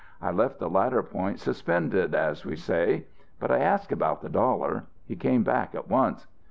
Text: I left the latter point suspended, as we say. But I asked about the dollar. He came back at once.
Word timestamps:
I 0.19 0.31
left 0.31 0.57
the 0.57 0.67
latter 0.67 1.03
point 1.03 1.39
suspended, 1.39 2.15
as 2.15 2.43
we 2.43 2.55
say. 2.55 3.05
But 3.39 3.51
I 3.51 3.59
asked 3.59 3.91
about 3.91 4.23
the 4.23 4.29
dollar. 4.29 4.85
He 5.05 5.15
came 5.15 5.43
back 5.43 5.75
at 5.75 5.91
once. 5.91 6.25